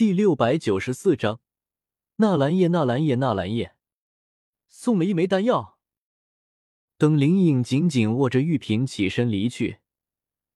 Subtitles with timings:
[0.00, 1.40] 第六百九十四章，
[2.16, 3.76] 纳兰叶，纳兰叶，纳兰叶，
[4.66, 5.76] 送了一枚丹药。
[6.96, 9.80] 等林颖紧紧握着玉瓶起身离去，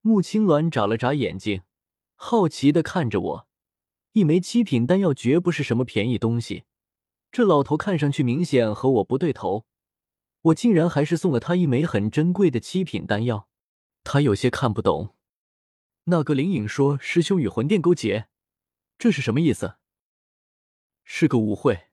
[0.00, 1.62] 穆青鸾眨了眨眼睛，
[2.14, 3.48] 好奇的看着我。
[4.12, 6.62] 一枚七品丹药绝不是什么便宜东西，
[7.32, 9.66] 这老头看上去明显和我不对头，
[10.42, 13.48] 我竟然还是送了他一枚很珍贵的七品丹药。
[14.04, 15.16] 他有些看不懂。
[16.04, 18.28] 那个林颖说师兄与魂殿勾结。
[19.02, 19.78] 这是什么意思？
[21.02, 21.88] 是个误会。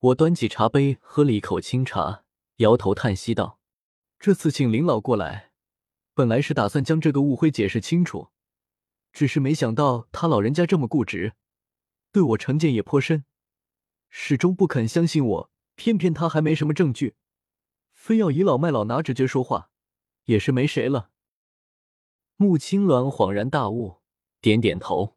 [0.00, 2.24] 我端起茶杯，喝了一口清茶，
[2.56, 3.60] 摇头叹息道
[4.18, 5.52] ：“这次请林老过来，
[6.12, 8.30] 本来是打算将这个误会解释清楚，
[9.12, 11.34] 只是没想到他老人家这么固执，
[12.10, 13.24] 对我成见也颇深，
[14.08, 15.50] 始终不肯相信我。
[15.76, 17.14] 偏偏他还没什么证据，
[17.92, 19.70] 非要倚老卖老，拿直觉说话，
[20.24, 21.12] 也是没谁了。”
[22.34, 24.00] 穆青鸾恍然大悟，
[24.40, 25.15] 点点头。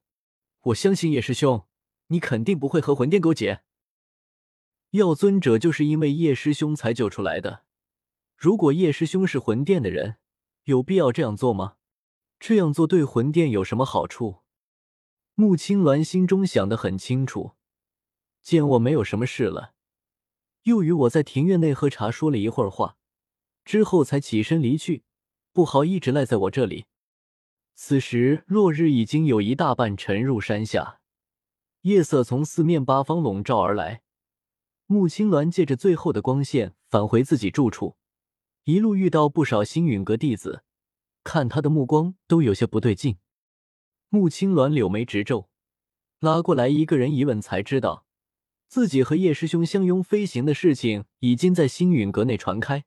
[0.64, 1.66] 我相信叶师兄，
[2.08, 3.62] 你肯定不会和魂殿勾结。
[4.92, 7.64] 药尊者就是因为叶师兄才救出来的。
[8.36, 10.18] 如果叶师兄是魂殿的人，
[10.64, 11.76] 有必要这样做吗？
[12.40, 14.40] 这样做对魂殿有什么好处？
[15.36, 17.56] 穆青鸾心中想得很清楚。
[18.42, 19.74] 见我没有什么事了，
[20.64, 22.98] 又与我在庭院内喝茶说了一会儿话，
[23.64, 25.04] 之后才起身离去，
[25.54, 26.86] 不好一直赖在我这里。
[27.82, 31.00] 此时，落日已经有一大半沉入山下，
[31.84, 34.02] 夜色从四面八方笼罩而来。
[34.86, 37.96] 穆青鸾借着最后的光线返回自己住处，
[38.66, 40.66] 一路遇到不少星陨阁弟子，
[41.24, 43.18] 看他的目光都有些不对劲。
[44.10, 45.50] 穆青鸾柳眉直皱，
[46.20, 48.06] 拉过来一个人一问，才知道
[48.68, 52.84] 自己和叶师兄相拥飞行的事情已经在星陨阁内传开，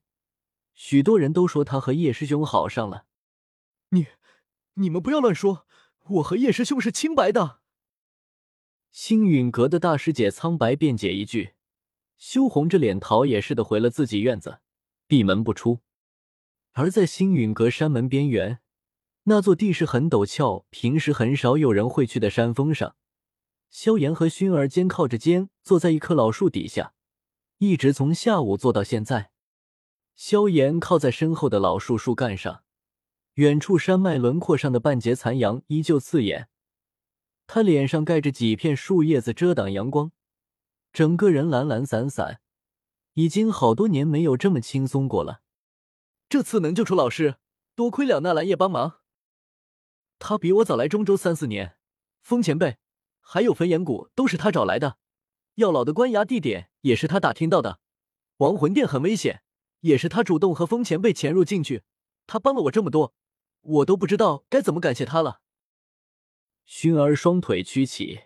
[0.75, 3.07] 许多人都说他和叶师兄好上了。
[3.89, 4.07] 你。
[4.75, 5.67] 你们不要乱说，
[6.09, 7.61] 我和叶师兄是清白的。
[8.91, 11.55] 星陨阁的大师姐苍白辩解一句，
[12.17, 14.61] 羞红着脸逃也似的回了自己院子，
[15.07, 15.81] 闭门不出。
[16.73, 18.61] 而在星陨阁山门边缘，
[19.25, 22.97] 那座地势很陡峭、平时很少有人会去的山峰上，
[23.71, 26.95] 萧炎和薰儿肩靠着肩坐在一棵老树底下，
[27.59, 29.33] 一直从下午坐到现在。
[30.15, 32.65] 萧炎靠在身后的老树树干上。
[33.35, 36.51] 远处山脉轮廓上的半截残阳依旧刺眼，
[37.47, 40.13] 他脸上盖着几片树叶子遮挡阳光，
[40.93, 42.43] 整个人懒懒散散，
[43.15, 45.41] 已经好多年没有这么轻松过了。
[46.29, 47.37] 这次能救出老师，
[47.75, 49.01] 多亏了纳兰叶帮忙。
[50.19, 51.77] 他比我早来中州三四年，
[52.21, 52.77] 风前辈
[53.23, 54.99] 还有焚炎谷都是他找来的，
[55.55, 57.81] 药老的关押地点也是他打听到的。
[58.37, 59.43] 亡魂殿很危险，
[59.81, 61.83] 也是他主动和风前辈潜入进去，
[62.27, 63.15] 他帮了我这么多。
[63.63, 65.41] 我都不知道该怎么感谢他了。
[66.67, 68.21] 薰儿双腿屈起，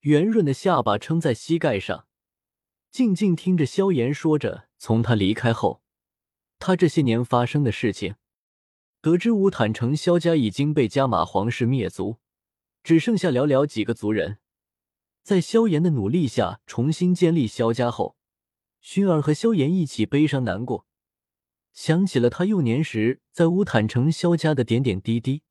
[0.00, 2.06] 圆润的下巴撑在膝盖上，
[2.90, 5.82] 静静听着萧炎说着从他离开后，
[6.58, 8.16] 他这些年发生的事情。
[9.02, 12.18] 得知乌坦城萧家已经被加玛皇室灭族，
[12.82, 14.38] 只剩下寥寥几个族人，
[15.22, 18.16] 在萧炎的努力下重新建立萧家后，
[18.82, 20.86] 薰儿和萧炎一起悲伤难过。
[21.76, 25.42] 想起了他幼年时在乌坦城萧家的点点滴滴，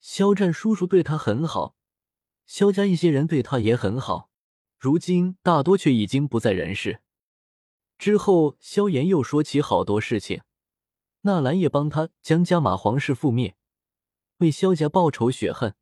[0.00, 1.76] 肖战叔叔对他很好，
[2.44, 4.28] 萧家一些人对他也很好，
[4.76, 7.00] 如今大多却已经不在人世。
[7.96, 10.42] 之后，萧炎又说起好多事情，
[11.20, 13.54] 纳兰叶帮他将加玛皇室覆灭，
[14.38, 15.76] 为萧家报仇雪恨，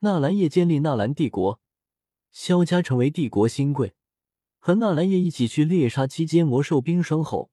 [0.00, 1.58] 纳兰叶建立纳兰帝国，
[2.30, 3.94] 萧家成为帝国新贵，
[4.58, 7.50] 和纳兰叶一起去猎杀七阶魔兽冰霜后。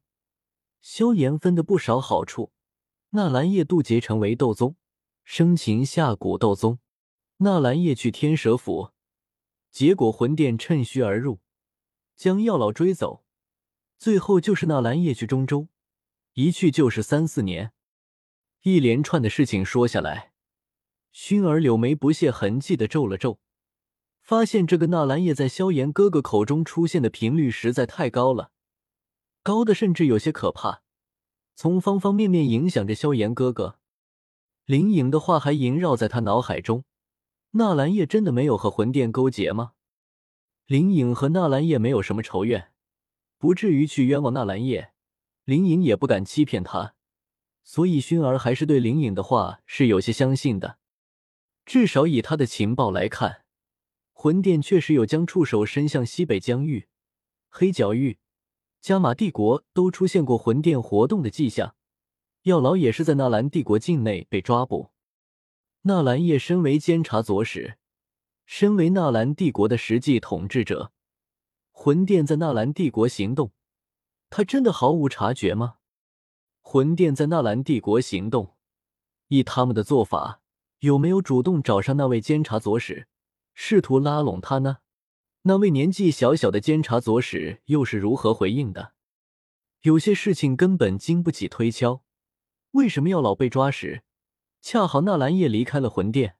[0.81, 2.51] 萧炎分的不少好处，
[3.11, 4.75] 纳兰叶渡劫成为斗宗，
[5.23, 6.79] 生擒下古斗宗。
[7.37, 8.91] 纳兰叶去天蛇府，
[9.69, 11.39] 结果魂殿趁虚而入，
[12.15, 13.23] 将药老追走。
[13.97, 15.67] 最后就是纳兰叶去中州，
[16.33, 17.73] 一去就是三四年。
[18.63, 20.33] 一连串的事情说下来，
[21.13, 23.39] 薰儿柳眉不屑痕迹的皱了皱，
[24.21, 28.51] 发现这个纳兰叶在萧炎哥哥口中出现的频率实在太高了。
[29.43, 30.83] 高的甚至有些可怕，
[31.55, 33.79] 从方方面面影响着萧炎哥哥。
[34.65, 36.85] 林颖的话还萦绕在他脑海中：
[37.51, 39.73] 纳兰叶真的没有和魂殿勾结吗？
[40.67, 42.71] 林颖和纳兰叶没有什么仇怨，
[43.37, 44.93] 不至于去冤枉纳兰叶。
[45.43, 46.93] 林颖也不敢欺骗他，
[47.63, 50.77] 所以薰儿还是对林颖的话是有些相信的。
[51.65, 53.43] 至少以他的情报来看，
[54.13, 56.87] 魂殿确实有将触手伸向西北疆域、
[57.49, 58.19] 黑角域。
[58.81, 61.75] 加玛帝国都出现过魂殿活动的迹象，
[62.43, 64.89] 药老也是在纳兰帝国境内被抓捕。
[65.83, 67.77] 纳兰叶身为监察左使，
[68.47, 70.91] 身为纳兰帝国的实际统治者，
[71.71, 73.51] 魂殿在纳兰帝国行动，
[74.31, 75.75] 他真的毫无察觉吗？
[76.61, 78.55] 魂殿在纳兰帝国行动，
[79.27, 80.41] 以他们的做法，
[80.79, 83.07] 有没有主动找上那位监察左使，
[83.53, 84.79] 试图拉拢他呢？
[85.43, 88.93] 那位年纪小小的监察左使又是如何回应的？
[89.81, 92.03] 有些事情根本经不起推敲，
[92.71, 94.03] 为什么要老被抓时，
[94.61, 96.37] 恰好纳兰叶离开了魂殿，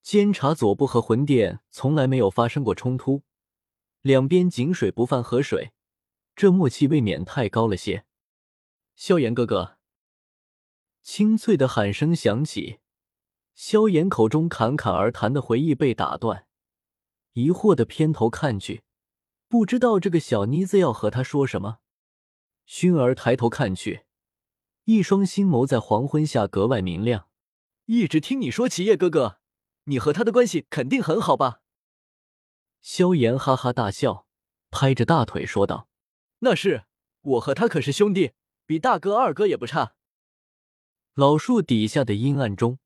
[0.00, 3.22] 监察左部和魂殿从来没有发生过冲突，
[4.00, 5.72] 两边井水不犯河水，
[6.34, 8.06] 这默契未免太高了些。
[8.96, 9.76] 萧炎哥哥，
[11.02, 12.78] 清脆的喊声响起，
[13.54, 16.46] 萧炎口中侃侃而谈的回忆被打断。
[17.32, 18.82] 疑惑的偏头看去，
[19.48, 21.78] 不知道这个小妮子要和他说什么。
[22.66, 24.04] 薰儿抬头看去，
[24.84, 27.28] 一双星眸在黄昏下格外明亮。
[27.86, 29.40] 一直听你说起叶哥哥，
[29.84, 31.62] 你和他的关系肯定很好吧？
[32.82, 34.26] 萧炎哈哈大笑，
[34.70, 35.88] 拍着大腿说道
[36.40, 36.84] ：“那是，
[37.22, 38.32] 我和他可是兄弟，
[38.66, 39.94] 比大哥二哥也不差。”
[41.14, 42.78] 老树底下的阴暗中，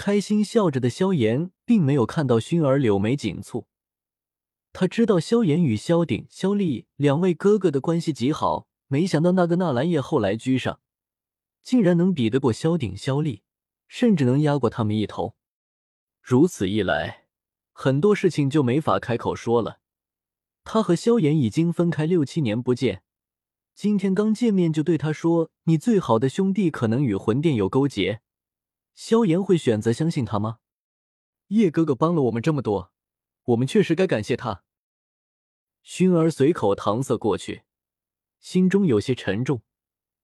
[0.00, 3.66] 开心笑着的萧炎并没有看到薰儿柳眉紧蹙。
[4.72, 10.80] 他知道萧炎与萧鼎、萧厉两位哥哥的关系极好，没想到那个纳兰叶后来居上，
[11.62, 13.42] 竟然能比得过萧鼎、萧厉，
[13.88, 15.34] 甚至能压过他们一头。
[16.22, 17.26] 如此一来，
[17.74, 19.80] 很多事情就没法开口说了。
[20.64, 23.02] 他和萧炎已经分开六七年不见，
[23.74, 28.22] 今天刚见面就对他说：“你最好的兄弟可能与魂殿有勾结。”
[28.94, 30.58] 萧炎会选择相信他吗？
[31.48, 32.92] 叶哥哥帮了我们这么多。
[33.44, 34.62] 我们确实该感谢他。
[35.82, 37.62] 薰儿随口搪塞过去，
[38.38, 39.62] 心中有些沉重。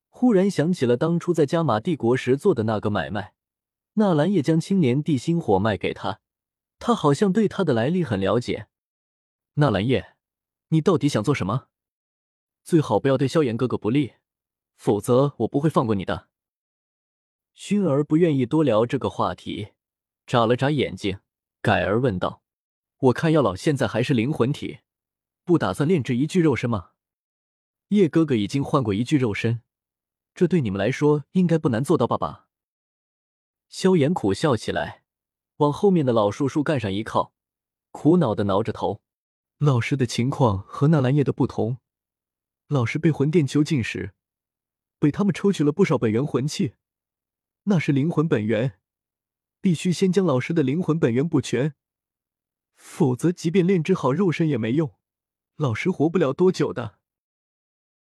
[0.09, 3.35] 忽然想起了当初在加玛帝国时做的那个买卖，
[3.95, 6.21] 纳兰叶将青莲地心火卖给他，
[6.79, 8.69] 他好像对他的来历很了解。
[9.55, 10.17] 纳兰叶，
[10.69, 11.69] 你到底想做什么？
[12.63, 14.15] 最好不要对萧炎哥哥不利，
[14.77, 16.29] 否则我不会放过你的。
[17.57, 19.69] 熏儿不愿意多聊这个话题，
[20.27, 21.21] 眨了眨眼睛，
[21.63, 22.43] 改而问道。
[22.99, 24.81] 我看药老现在还是灵魂体，
[25.43, 26.91] 不打算炼制一具肉身吗？
[27.89, 29.63] 叶哥哥已经换过一具肉身，
[30.35, 32.19] 这对你们来说应该不难做到吧？
[32.19, 32.49] 吧？
[33.71, 35.03] 萧炎苦笑起来，
[35.57, 37.33] 往后面的老树树干上一靠，
[37.91, 39.01] 苦恼的挠着头。
[39.57, 41.79] 老师的情况和纳兰叶的不同，
[42.69, 44.13] 老师被魂殿囚禁时，
[44.99, 46.75] 被他们抽取了不少本源魂器，
[47.69, 48.79] 那是灵魂本源，
[49.61, 51.75] 必须先将老师的灵魂本源补全。
[52.77, 54.95] 否则，即便炼制好肉身也没用，
[55.57, 57.01] 老师活不了多久的。